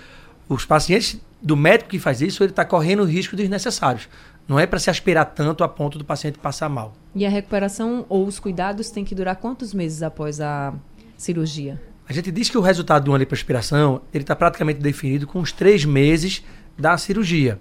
Os 0.49 0.65
pacientes 0.65 1.21
do 1.41 1.57
médico 1.57 1.91
que 1.91 2.01
faz 2.01 2.21
isso, 2.21 2.43
ele 2.43 2.51
está 2.51 2.65
correndo 2.65 3.05
riscos 3.05 3.37
desnecessários. 3.37 4.09
Não 4.49 4.59
é 4.59 4.67
para 4.67 4.81
se 4.81 4.91
aspirar 4.91 5.27
tanto 5.27 5.63
a 5.63 5.69
ponto 5.69 5.97
do 5.97 6.05
paciente 6.05 6.41
passar 6.41 6.69
mal. 6.69 6.93
E 7.15 7.25
a 7.25 7.31
recuperação 7.31 8.05
ou 8.09 8.27
os 8.27 8.41
cuidados 8.41 8.91
têm 8.91 9.05
que 9.05 9.15
durar 9.15 9.37
quantos 9.37 9.73
meses 9.73 10.03
após 10.03 10.41
a 10.41 10.75
cirurgia? 11.17 11.81
A 12.11 12.12
gente 12.12 12.33
diz 12.33 12.50
que 12.50 12.59
o 12.59 12.61
resultado 12.61 13.05
de 13.05 13.09
uma 13.09 13.17
lipoaspiração 13.17 14.02
ele 14.12 14.25
está 14.25 14.35
praticamente 14.35 14.81
definido 14.81 15.29
com 15.29 15.38
os 15.38 15.52
três 15.52 15.85
meses 15.85 16.43
da 16.76 16.99
cirurgia. 16.99 17.57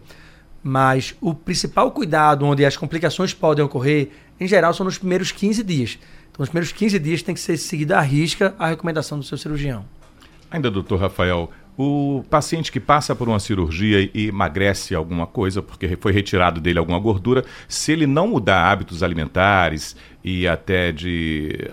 Mas 0.63 1.13
o 1.21 1.35
principal 1.35 1.91
cuidado, 1.91 2.43
onde 2.47 2.65
as 2.65 2.75
complicações 2.75 3.31
podem 3.31 3.63
ocorrer, 3.63 4.09
em 4.39 4.47
geral, 4.47 4.73
são 4.73 4.83
nos 4.83 4.97
primeiros 4.97 5.31
15 5.31 5.63
dias. 5.63 5.99
Então, 6.31 6.39
nos 6.39 6.49
primeiros 6.49 6.71
15 6.71 6.97
dias 6.97 7.21
tem 7.21 7.35
que 7.35 7.39
ser 7.39 7.57
seguida 7.57 7.99
à 7.99 8.01
risca 8.01 8.55
a 8.57 8.65
recomendação 8.69 9.19
do 9.19 9.23
seu 9.23 9.37
cirurgião. 9.37 9.85
Ainda, 10.49 10.71
doutor 10.71 10.99
Rafael, 10.99 11.51
o 11.81 12.25
paciente 12.29 12.73
que 12.73 12.79
passa 12.79 13.15
por 13.15 13.29
uma 13.29 13.39
cirurgia 13.39 14.11
e 14.13 14.27
emagrece 14.27 14.93
alguma 14.93 15.25
coisa, 15.25 15.61
porque 15.61 15.95
foi 15.95 16.11
retirado 16.11 16.59
dele 16.59 16.77
alguma 16.77 16.99
gordura, 16.99 17.45
se 17.69 17.93
ele 17.93 18.05
não 18.05 18.27
mudar 18.27 18.69
hábitos 18.69 19.01
alimentares 19.01 19.95
e 20.21 20.45
até 20.45 20.91
de. 20.91 21.69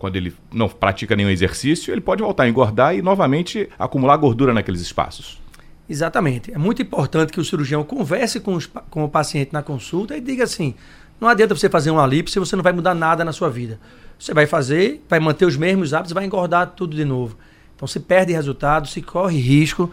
quando 0.00 0.16
ele 0.16 0.34
não 0.52 0.68
pratica 0.68 1.14
nenhum 1.14 1.30
exercício, 1.30 1.94
ele 1.94 2.00
pode 2.00 2.24
voltar 2.24 2.42
a 2.42 2.48
engordar 2.48 2.96
e 2.96 3.00
novamente 3.00 3.68
acumular 3.78 4.16
gordura 4.16 4.52
naqueles 4.52 4.80
espaços. 4.80 5.40
Exatamente. 5.88 6.52
É 6.52 6.58
muito 6.58 6.82
importante 6.82 7.32
que 7.32 7.38
o 7.38 7.44
cirurgião 7.44 7.84
converse 7.84 8.40
com, 8.40 8.54
os, 8.54 8.66
com 8.90 9.04
o 9.04 9.08
paciente 9.08 9.52
na 9.52 9.62
consulta 9.62 10.16
e 10.16 10.20
diga 10.20 10.42
assim: 10.42 10.74
não 11.20 11.28
adianta 11.28 11.54
você 11.54 11.70
fazer 11.70 11.92
uma 11.92 12.04
lipo 12.04 12.28
se 12.30 12.40
você 12.40 12.56
não 12.56 12.64
vai 12.64 12.72
mudar 12.72 12.96
nada 12.96 13.24
na 13.24 13.32
sua 13.32 13.48
vida. 13.48 13.78
Você 14.18 14.34
vai 14.34 14.48
fazer, 14.48 15.04
vai 15.08 15.20
manter 15.20 15.44
os 15.44 15.56
mesmos 15.56 15.94
hábitos, 15.94 16.12
vai 16.12 16.24
engordar 16.24 16.72
tudo 16.74 16.96
de 16.96 17.04
novo. 17.04 17.36
Então 17.76 17.86
se 17.86 18.00
perde 18.00 18.32
resultado, 18.32 18.88
se 18.88 19.02
corre 19.02 19.38
risco 19.38 19.92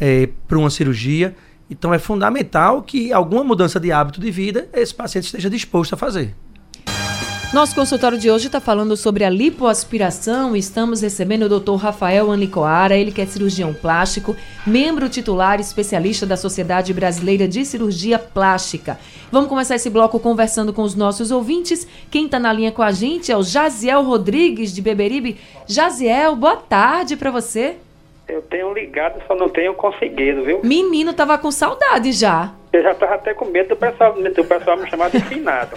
é, 0.00 0.28
para 0.48 0.58
uma 0.58 0.70
cirurgia. 0.70 1.36
Então 1.70 1.92
é 1.92 1.98
fundamental 1.98 2.82
que 2.82 3.12
alguma 3.12 3.44
mudança 3.44 3.78
de 3.78 3.92
hábito 3.92 4.20
de 4.20 4.30
vida 4.30 4.68
esse 4.72 4.94
paciente 4.94 5.26
esteja 5.26 5.50
disposto 5.50 5.92
a 5.92 5.96
fazer. 5.96 6.34
Nosso 7.50 7.74
consultório 7.74 8.18
de 8.18 8.30
hoje 8.30 8.46
está 8.46 8.60
falando 8.60 8.94
sobre 8.94 9.24
a 9.24 9.30
lipoaspiração. 9.30 10.54
Estamos 10.54 11.00
recebendo 11.00 11.44
o 11.44 11.58
Dr. 11.58 11.76
Rafael 11.76 12.30
Anlicoara, 12.30 12.94
ele 12.94 13.10
que 13.10 13.22
é 13.22 13.26
cirurgião 13.26 13.72
plástico, 13.72 14.36
membro 14.66 15.08
titular 15.08 15.58
especialista 15.58 16.26
da 16.26 16.36
Sociedade 16.36 16.92
Brasileira 16.92 17.48
de 17.48 17.64
Cirurgia 17.64 18.18
Plástica. 18.18 18.98
Vamos 19.32 19.48
começar 19.48 19.76
esse 19.76 19.88
bloco 19.88 20.20
conversando 20.20 20.74
com 20.74 20.82
os 20.82 20.94
nossos 20.94 21.30
ouvintes. 21.30 21.88
Quem 22.10 22.26
está 22.26 22.38
na 22.38 22.52
linha 22.52 22.70
com 22.70 22.82
a 22.82 22.92
gente 22.92 23.32
é 23.32 23.36
o 23.36 23.42
Jaziel 23.42 24.02
Rodrigues, 24.02 24.74
de 24.74 24.82
Beberibe. 24.82 25.38
Jaziel, 25.66 26.36
boa 26.36 26.56
tarde 26.56 27.16
para 27.16 27.30
você. 27.30 27.76
Eu 28.28 28.42
tenho 28.42 28.74
ligado, 28.74 29.22
só 29.26 29.34
não 29.34 29.48
tenho 29.48 29.72
conseguido, 29.72 30.44
viu? 30.44 30.60
Menino, 30.62 31.14
tava 31.14 31.38
com 31.38 31.50
saudade 31.50 32.12
já. 32.12 32.52
Eu 32.72 32.82
já 32.82 32.94
tava 32.94 33.14
até 33.14 33.32
com 33.32 33.46
medo 33.46 33.70
do 33.70 33.76
pessoal, 33.76 34.12
do 34.12 34.44
pessoal 34.44 34.76
me 34.76 34.88
chamar 34.88 35.10
de 35.10 35.20
finado. 35.20 35.76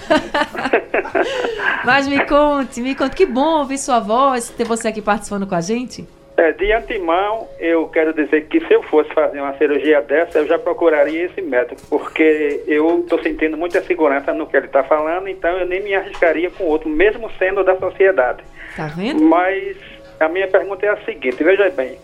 Mas 1.86 2.08
me 2.08 2.26
conte, 2.26 2.82
me 2.82 2.96
conte, 2.96 3.16
que 3.16 3.26
bom 3.26 3.60
ouvir 3.60 3.78
sua 3.78 4.00
voz, 4.00 4.50
ter 4.50 4.66
você 4.66 4.90
aqui 4.90 5.02
participando 5.02 5.48
com 5.48 5.56
a 5.56 5.62
gente. 5.62 6.06
É, 6.38 6.52
de 6.52 6.72
antemão, 6.72 7.48
eu 7.60 7.88
quero 7.88 8.14
dizer 8.14 8.48
que 8.48 8.60
se 8.66 8.74
eu 8.74 8.82
fosse 8.84 9.14
fazer 9.14 9.40
uma 9.40 9.56
cirurgia 9.58 10.02
dessa, 10.02 10.40
eu 10.40 10.48
já 10.48 10.58
procuraria 10.58 11.26
esse 11.26 11.42
médico, 11.42 11.82
porque 11.90 12.64
eu 12.68 13.00
estou 13.00 13.22
sentindo 13.22 13.56
muita 13.56 13.82
segurança 13.84 14.34
no 14.34 14.48
que 14.48 14.58
ele 14.58 14.66
está 14.66 14.84
falando, 14.84 15.28
então 15.28 15.52
eu 15.52 15.68
nem 15.68 15.82
me 15.84 15.94
arriscaria 15.94 16.50
com 16.50 16.64
outro, 16.66 16.90
mesmo 16.90 17.30
sendo 17.38 17.64
da 17.64 17.78
sociedade. 17.78 18.44
Tá 18.76 18.88
vendo? 18.88 19.22
Mas 19.24 19.78
a 20.20 20.28
minha 20.28 20.48
pergunta 20.48 20.86
é 20.86 20.90
a 20.90 20.98
seguinte, 21.06 21.44
veja 21.44 21.70
bem, 21.70 21.98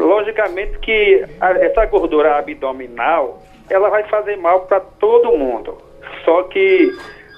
Logicamente 0.00 0.78
que 0.78 1.24
a, 1.40 1.50
essa 1.52 1.84
gordura 1.86 2.38
abdominal, 2.38 3.42
ela 3.70 3.88
vai 3.88 4.02
fazer 4.04 4.36
mal 4.36 4.62
para 4.62 4.80
todo 4.80 5.36
mundo. 5.36 5.78
Só 6.24 6.42
que, 6.44 6.92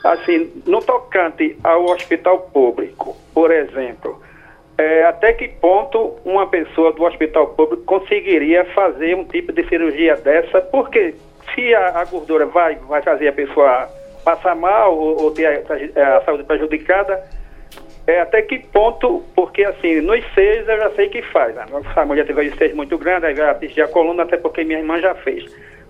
assim, 0.04 0.50
no 0.66 0.80
tocante 0.80 1.56
ao 1.62 1.84
hospital 1.84 2.38
público, 2.52 3.16
por 3.34 3.50
exemplo, 3.50 4.20
é, 4.78 5.04
até 5.04 5.32
que 5.32 5.48
ponto 5.48 6.16
uma 6.24 6.46
pessoa 6.46 6.92
do 6.92 7.04
hospital 7.04 7.48
público 7.48 7.84
conseguiria 7.84 8.64
fazer 8.74 9.14
um 9.14 9.24
tipo 9.24 9.52
de 9.52 9.66
cirurgia 9.68 10.16
dessa? 10.16 10.60
Porque 10.60 11.14
se 11.54 11.74
a, 11.74 12.00
a 12.00 12.04
gordura 12.04 12.46
vai, 12.46 12.76
vai 12.76 13.02
fazer 13.02 13.28
a 13.28 13.32
pessoa 13.32 13.88
passar 14.24 14.54
mal 14.56 14.96
ou, 14.96 15.22
ou 15.22 15.30
ter 15.30 15.46
a, 15.46 16.16
a 16.16 16.24
saúde 16.24 16.44
prejudicada, 16.44 17.22
é, 18.06 18.20
até 18.20 18.42
que 18.42 18.58
ponto, 18.58 19.22
porque 19.34 19.64
assim, 19.64 20.00
nos 20.00 20.24
seis 20.34 20.66
eu 20.68 20.76
já 20.76 20.90
sei 20.90 21.08
que 21.08 21.22
faz. 21.22 21.54
Né? 21.54 21.64
A 21.94 22.04
mulher 22.04 22.26
teve 22.26 22.48
um 22.48 22.56
seis 22.56 22.74
muito 22.74 22.98
grande, 22.98 23.26
aí 23.26 23.34
vai 23.34 23.50
atingir 23.50 23.82
a 23.82 23.88
coluna, 23.88 24.24
até 24.24 24.36
porque 24.36 24.64
minha 24.64 24.78
irmã 24.78 25.00
já 25.00 25.14
fez. 25.14 25.44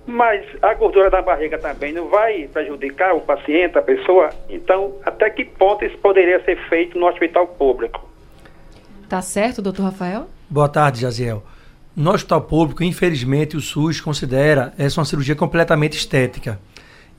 Mas 0.06 0.44
a 0.60 0.74
gordura 0.74 1.08
da 1.10 1.22
barriga 1.22 1.58
também 1.58 1.92
não 1.92 2.08
vai 2.08 2.48
prejudicar 2.48 3.14
o 3.14 3.20
paciente, 3.20 3.78
a 3.78 3.82
pessoa? 3.82 4.30
Então, 4.48 4.96
até 5.04 5.30
que 5.30 5.44
ponto 5.44 5.84
isso 5.84 5.96
poderia 5.98 6.42
ser 6.44 6.56
feito 6.68 6.98
no 6.98 7.06
hospital 7.06 7.46
público? 7.46 8.08
Tá 9.08 9.22
certo, 9.22 9.62
doutor 9.62 9.84
Rafael? 9.84 10.26
Boa 10.50 10.68
tarde, 10.68 11.00
Jaziel. 11.00 11.42
No 11.94 12.12
hospital 12.12 12.40
público, 12.40 12.82
infelizmente, 12.82 13.56
o 13.56 13.60
SUS 13.60 14.00
considera 14.00 14.72
essa 14.76 14.98
uma 15.00 15.04
cirurgia 15.04 15.36
completamente 15.36 15.96
estética. 15.96 16.58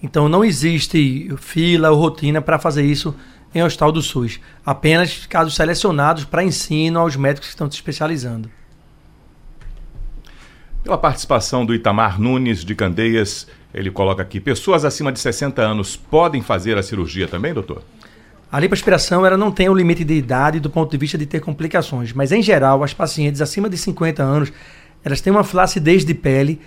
Então, 0.01 0.27
não 0.27 0.43
existe 0.43 1.33
fila 1.37 1.91
ou 1.91 1.97
rotina 1.97 2.41
para 2.41 2.59
fazer 2.59 2.83
isso 2.83 3.15
em 3.55 3.63
hospital 3.63 3.91
do 3.91 4.01
SUS. 4.01 4.41
Apenas 4.65 5.25
casos 5.27 5.55
selecionados 5.55 6.25
para 6.25 6.43
ensino 6.43 6.99
aos 6.99 7.15
médicos 7.15 7.47
que 7.47 7.53
estão 7.53 7.69
se 7.69 7.77
especializando. 7.77 8.49
Pela 10.83 10.97
participação 10.97 11.65
do 11.65 11.73
Itamar 11.73 12.19
Nunes 12.19 12.65
de 12.65 12.75
Candeias, 12.75 13.47
ele 13.73 13.89
coloca 13.89 14.21
aqui: 14.21 14.39
pessoas 14.39 14.83
acima 14.83 15.13
de 15.13 15.19
60 15.19 15.61
anos 15.61 15.95
podem 15.95 16.41
fazer 16.41 16.77
a 16.77 16.83
cirurgia 16.83 17.25
também, 17.25 17.53
doutor? 17.53 17.81
A 18.51 18.59
lipoaspiração 18.59 19.25
ela 19.25 19.37
não 19.37 19.49
tem 19.49 19.69
o 19.69 19.73
limite 19.73 20.03
de 20.03 20.13
idade 20.13 20.59
do 20.59 20.69
ponto 20.69 20.91
de 20.91 20.97
vista 20.97 21.17
de 21.17 21.25
ter 21.25 21.39
complicações, 21.39 22.11
mas 22.11 22.33
em 22.33 22.41
geral 22.41 22.83
as 22.83 22.93
pacientes 22.93 23.41
acima 23.41 23.69
de 23.69 23.77
50 23.77 24.21
anos 24.21 24.51
elas 25.03 25.21
têm 25.21 25.31
uma 25.31 25.43
flacidez 25.43 26.03
de 26.03 26.13
pele 26.13 26.59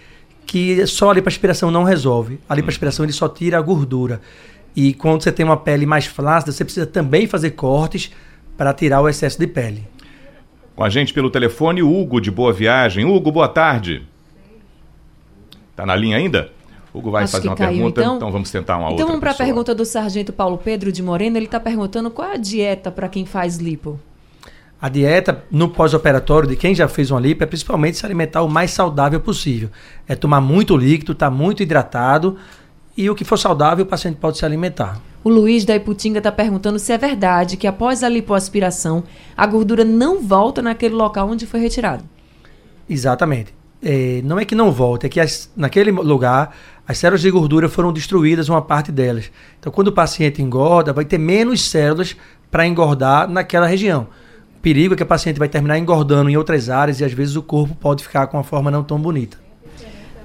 que 0.47 0.87
só 0.87 1.11
a 1.11 1.15
lipoaspiração 1.15 1.71
não 1.71 1.85
resolve. 1.85 2.41
A 2.49 2.55
lipoaspiração 2.55 3.05
ele 3.05 3.13
só 3.13 3.29
tira 3.29 3.59
a 3.59 3.61
gordura. 3.61 4.21
E 4.75 4.95
quando 4.95 5.23
você 5.23 5.31
tem 5.31 5.45
uma 5.45 5.57
pele 5.57 5.85
mais 5.85 6.07
flácida, 6.07 6.53
você 6.53 6.65
precisa 6.65 6.87
também 6.87 7.27
fazer 7.27 7.51
cortes 7.51 8.11
para 8.57 8.73
tirar 8.73 9.01
o 9.03 9.09
excesso 9.09 9.39
de 9.39 9.47
pele. 9.47 9.87
Com 10.77 10.85
a 10.85 10.91
gente 10.91 11.15
pelo 11.15 11.31
telefone, 11.31 11.83
Hugo 11.83 12.21
de 12.21 12.31
Boa 12.31 12.53
Viagem. 12.53 13.07
Hugo, 13.07 13.33
boa 13.33 13.49
tarde. 13.49 14.07
Tá 15.75 15.87
na 15.87 15.97
linha 15.97 16.19
ainda? 16.19 16.51
Hugo 16.93 17.11
vai 17.11 17.25
Acho 17.25 17.33
fazer 17.33 17.49
uma 17.49 17.57
caiu, 17.57 17.73
pergunta, 17.73 18.01
então. 18.03 18.17
então, 18.17 18.31
vamos 18.31 18.51
tentar 18.51 18.75
uma 18.77 18.83
Então 18.85 18.91
outra. 18.93 19.07
vamos 19.07 19.21
para 19.21 19.31
a 19.31 19.35
pergunta 19.35 19.75
do 19.75 19.85
sargento 19.87 20.33
Paulo 20.35 20.59
Pedro 20.59 20.93
de 20.93 21.03
Moreno. 21.03 21.39
Ele 21.39 21.47
está 21.47 21.59
perguntando 21.59 22.11
qual 22.11 22.29
é 22.29 22.35
a 22.35 22.37
dieta 22.37 22.91
para 22.91 23.09
quem 23.09 23.25
faz 23.25 23.57
lipo. 23.57 23.99
A 24.81 24.91
dieta 24.91 25.43
no 25.51 25.69
pós-operatório 25.71 26.47
de 26.47 26.57
quem 26.57 26.75
já 26.75 26.87
fez 26.87 27.11
uma 27.11 27.21
lipo 27.21 27.43
é 27.43 27.47
principalmente 27.47 27.97
se 27.97 28.05
alimentar 28.05 28.43
o 28.43 28.49
mais 28.49 28.71
saudável 28.71 29.19
possível. 29.21 29.71
É 30.07 30.15
tomar 30.15 30.43
muito 30.43 30.77
líquido, 30.77 31.13
estar 31.13 31.31
muito 31.31 31.63
hidratado 31.63 32.37
e 32.95 33.09
o 33.09 33.15
que 33.15 33.25
for 33.25 33.39
saudável 33.39 33.85
o 33.87 33.89
paciente 33.89 34.17
pode 34.17 34.37
se 34.37 34.45
alimentar. 34.45 35.01
O 35.27 35.29
Luiz 35.29 35.65
da 35.65 35.75
Iputinga 35.75 36.19
está 36.19 36.31
perguntando 36.31 36.79
se 36.79 36.93
é 36.93 36.97
verdade 36.97 37.57
que 37.57 37.67
após 37.67 38.05
a 38.05 38.09
lipoaspiração 38.09 39.03
a 39.37 39.45
gordura 39.45 39.85
não 39.85 40.23
volta 40.23 40.63
naquele 40.63 40.95
local 40.95 41.29
onde 41.29 41.45
foi 41.45 41.59
retirado. 41.59 42.05
Exatamente. 42.89 43.53
É, 43.83 44.21
não 44.23 44.39
é 44.39 44.45
que 44.45 44.55
não 44.55 44.71
volta, 44.71 45.07
é 45.07 45.09
que 45.09 45.19
as- 45.19 45.51
naquele 45.57 45.91
lugar 45.91 46.57
as 46.87 46.99
células 46.99 47.23
de 47.23 47.29
gordura 47.33 47.69
foram 47.69 47.93
destruídas, 47.93 48.49
uma 48.49 48.63
parte 48.63 48.93
delas. 48.93 49.29
Então, 49.59 49.73
quando 49.73 49.89
o 49.89 49.93
paciente 49.93 50.41
engorda, 50.41 50.93
vai 50.93 51.05
ter 51.05 51.19
menos 51.19 51.61
células 51.69 52.15
para 52.49 52.65
engordar 52.65 53.29
naquela 53.29 53.67
região. 53.67 54.07
O 54.57 54.61
perigo 54.61 54.95
é 54.95 54.97
que 54.97 55.03
o 55.03 55.07
paciente 55.07 55.41
vai 55.41 55.49
terminar 55.49 55.77
engordando 55.77 56.31
em 56.31 56.37
outras 56.37 56.71
áreas 56.71 57.01
e 57.01 57.05
às 57.05 57.13
vezes 57.13 57.35
o 57.35 57.43
corpo 57.43 57.75
pode 57.75 58.05
ficar 58.05 58.29
com 58.29 58.37
uma 58.37 58.45
forma 58.45 58.71
não 58.71 58.85
tão 58.85 58.97
bonita. 58.97 59.37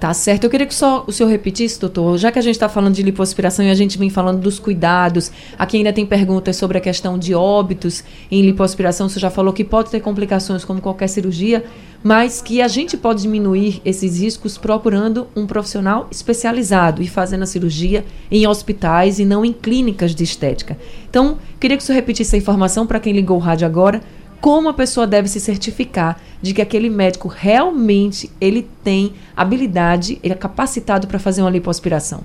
Tá 0.02 0.12
certo. 0.12 0.42
Eu 0.42 0.50
queria 0.50 0.66
que 0.66 0.74
só 0.74 1.04
o 1.06 1.12
senhor 1.12 1.28
repetisse, 1.28 1.78
doutor, 1.78 2.18
já 2.18 2.32
que 2.32 2.38
a 2.40 2.42
gente 2.42 2.56
está 2.56 2.68
falando 2.68 2.92
de 2.92 3.04
lipoaspiração 3.04 3.64
e 3.64 3.70
a 3.70 3.74
gente 3.76 3.96
vem 3.96 4.10
falando 4.10 4.40
dos 4.40 4.58
cuidados, 4.58 5.30
aqui 5.56 5.76
ainda 5.76 5.92
tem 5.92 6.04
perguntas 6.04 6.56
sobre 6.56 6.76
a 6.76 6.80
questão 6.80 7.16
de 7.16 7.32
óbitos 7.36 8.02
em 8.28 8.42
lipoaspiração. 8.42 9.08
Você 9.08 9.20
já 9.20 9.30
falou 9.30 9.52
que 9.52 9.62
pode 9.62 9.92
ter 9.92 10.00
complicações 10.00 10.64
como 10.64 10.80
qualquer 10.80 11.06
cirurgia, 11.06 11.64
mas 12.02 12.42
que 12.42 12.60
a 12.60 12.66
gente 12.66 12.96
pode 12.96 13.22
diminuir 13.22 13.80
esses 13.84 14.18
riscos 14.20 14.58
procurando 14.58 15.28
um 15.36 15.46
profissional 15.46 16.08
especializado 16.10 17.00
e 17.00 17.06
fazendo 17.06 17.42
a 17.42 17.46
cirurgia 17.46 18.04
em 18.28 18.44
hospitais 18.44 19.20
e 19.20 19.24
não 19.24 19.44
em 19.44 19.52
clínicas 19.52 20.16
de 20.16 20.24
estética. 20.24 20.76
Então, 21.08 21.38
queria 21.60 21.76
que 21.76 21.82
o 21.84 21.86
senhor 21.86 21.94
repetisse 21.94 22.34
a 22.34 22.38
informação 22.38 22.88
para 22.88 22.98
quem 22.98 23.12
ligou 23.12 23.36
o 23.36 23.40
rádio 23.40 23.68
agora 23.68 24.00
como 24.42 24.68
a 24.68 24.74
pessoa 24.74 25.06
deve 25.06 25.28
se 25.28 25.38
certificar 25.38 26.20
de 26.42 26.52
que 26.52 26.60
aquele 26.60 26.90
médico 26.90 27.28
realmente 27.28 28.28
ele 28.40 28.68
tem 28.82 29.12
habilidade, 29.36 30.18
ele 30.20 30.34
é 30.34 30.36
capacitado 30.36 31.06
para 31.06 31.20
fazer 31.20 31.42
uma 31.42 31.50
lipoaspiração. 31.50 32.24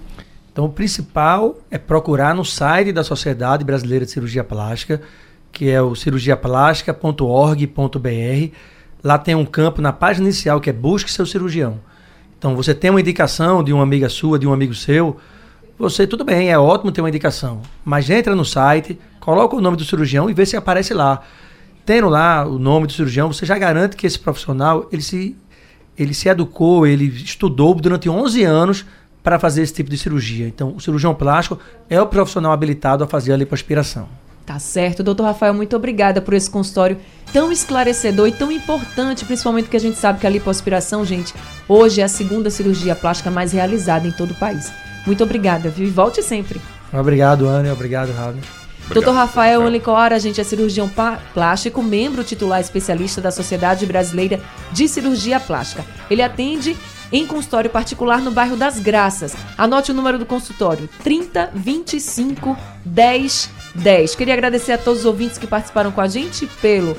Então, 0.52 0.66
o 0.66 0.70
principal 0.70 1.60
é 1.70 1.78
procurar 1.78 2.34
no 2.34 2.44
site 2.44 2.92
da 2.92 3.04
Sociedade 3.04 3.64
Brasileira 3.64 4.04
de 4.04 4.10
Cirurgia 4.10 4.44
Plástica, 4.44 5.00
que 5.52 5.70
é 5.70 5.80
o 5.80 5.94
cirurgiaplástica.org.br. 5.94 8.52
Lá 9.04 9.20
tem 9.20 9.36
um 9.36 9.46
campo 9.46 9.80
na 9.80 9.94
página 9.94 10.26
inicial 10.26 10.60
que 10.60 10.72
é 10.72 10.74
Busque 10.74 11.12
seu 11.12 11.28
cirurgião. 11.28 11.80
Então, 12.40 12.56
você 12.56 12.74
tem 12.74 12.90
uma 12.90 13.00
indicação 13.00 13.64
de 13.64 13.72
uma 13.72 13.84
amiga 13.84 14.10
sua, 14.10 14.40
de 14.40 14.48
um 14.48 14.54
amigo 14.54 14.74
seu, 14.74 15.18
você, 15.78 16.08
tudo 16.08 16.24
bem, 16.24 16.50
é 16.50 16.58
ótimo 16.58 16.92
ter 16.92 17.02
uma 17.02 17.10
indicação, 17.10 17.62
mas 17.86 18.10
entra 18.10 18.36
no 18.36 18.44
site, 18.44 18.98
coloca 19.20 19.56
o 19.56 19.62
nome 19.62 19.78
do 19.78 19.86
cirurgião 19.86 20.28
e 20.28 20.34
vê 20.34 20.48
se 20.48 20.58
aparece 20.58 20.96
lá. 20.96 21.22
Tendo 21.88 22.10
lá 22.10 22.46
o 22.46 22.60
nome 22.60 22.86
do 22.86 22.92
cirurgião, 22.92 23.32
você 23.32 23.46
já 23.46 23.58
garante 23.58 23.96
que 23.96 24.06
esse 24.06 24.20
profissional, 24.20 24.90
ele 24.92 25.02
se, 25.02 25.38
ele 25.98 26.14
se 26.14 26.28
educou, 26.28 26.86
ele 26.86 27.06
estudou 27.06 27.74
durante 27.74 28.10
11 28.10 28.44
anos 28.44 28.86
para 29.24 29.40
fazer 29.40 29.62
esse 29.62 29.74
tipo 29.74 29.90
de 29.90 29.98
cirurgia. 29.98 30.46
Então, 30.46 30.76
o 30.76 30.82
cirurgião 30.82 31.16
plástico 31.16 31.58
é 31.90 32.02
o 32.02 32.06
profissional 32.06 32.52
habilitado 32.52 33.06
a 33.06 33.08
fazer 33.08 33.32
a 33.32 33.38
lipoaspiração. 33.38 34.10
Tá 34.46 34.60
certo, 34.60 35.02
doutor 35.02 35.24
Rafael, 35.24 35.54
muito 35.54 35.78
obrigada 35.78 36.22
por 36.22 36.34
esse 36.34 36.50
consultório 36.50 36.98
tão 37.32 37.54
esclarecedor 37.54 38.28
e 38.28 38.34
tão 38.34 38.52
importante, 38.52 39.24
principalmente 39.24 39.64
porque 39.66 39.78
a 39.78 39.80
gente 39.80 39.98
sabe 39.98 40.20
que 40.20 40.28
a 40.28 40.30
lipoaspiração, 40.30 41.06
gente, 41.06 41.34
hoje 41.70 42.02
é 42.02 42.04
a 42.04 42.10
segunda 42.10 42.50
cirurgia 42.50 42.98
plástica 42.98 43.32
mais 43.32 43.54
realizada 43.54 44.06
em 44.06 44.12
todo 44.12 44.32
o 44.32 44.36
país. 44.36 44.70
Muito 45.06 45.24
obrigada, 45.24 45.70
viu? 45.70 45.88
E 45.88 45.90
volte 45.90 46.22
sempre. 46.22 46.60
Obrigado, 46.92 47.48
Ana. 47.48 47.72
Obrigado, 47.72 48.12
Dr. 48.90 49.12
Rafael 49.12 49.66
Alicora, 49.66 50.16
a 50.16 50.20
gente 50.20 50.40
é 50.40 50.44
cirurgião 50.44 50.90
plástico, 51.34 51.84
membro 51.84 52.24
titular 52.24 52.62
especialista 52.62 53.20
da 53.20 53.32
Sociedade 53.32 53.86
Brasileira 53.86 54.40
de 54.72 54.88
Cirurgia 54.88 55.40
Plástica. 55.40 55.86
Ele 56.10 56.22
atende 56.22 56.76
em 57.12 57.26
consultório 57.26 57.70
particular 57.70 58.22
no 58.22 58.32
bairro 58.32 58.56
das 58.56 58.80
Graças. 58.80 59.36
Anote 59.58 59.92
o 59.92 59.94
número 59.94 60.18
do 60.18 60.26
consultório: 60.26 60.90
30 61.04 61.52
25 61.54 62.58
10 62.86 63.50
10. 63.76 64.16
Queria 64.16 64.34
agradecer 64.34 64.74
a 64.74 64.78
todos 64.78 65.02
os 65.02 65.06
ouvintes 65.06 65.38
que 65.38 65.48
participaram 65.48 65.92
com 65.92 66.02
a 66.02 66.08
gente 66.08 66.48
pelo 66.62 66.98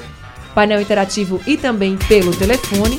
painel 0.54 0.80
interativo 0.80 1.40
e 1.46 1.56
também 1.56 1.96
pelo 1.96 2.34
telefone. 2.36 2.98